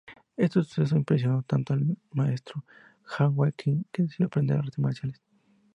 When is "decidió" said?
4.01-4.25